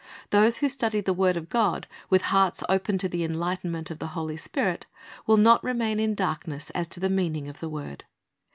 Those 0.31 0.57
w^ho 0.61 0.71
study 0.71 0.99
the 0.99 1.13
word 1.13 1.37
of 1.37 1.47
God 1.47 1.85
with 2.09 2.23
hearts 2.33 2.63
open 2.67 2.97
to 2.97 3.07
the 3.07 3.23
enlightenment 3.23 3.91
of 3.91 3.99
the 3.99 4.07
Holy 4.17 4.35
Spirit, 4.35 4.87
will 5.27 5.37
not 5.37 5.63
remain 5.63 5.99
in 5.99 6.15
darkness 6.15 6.71
as 6.71 6.87
to 6.87 6.99
the 6.99 7.07
meaning" 7.07 7.47
of 7.47 7.59
the 7.59 7.69
word. 7.69 8.05